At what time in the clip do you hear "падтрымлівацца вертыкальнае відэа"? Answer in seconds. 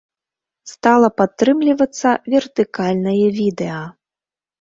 1.19-3.83